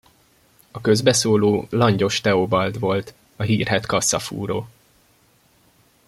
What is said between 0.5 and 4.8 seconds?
A közbeszóló Langyos Teobald volt, a hírhedt kasszafúró.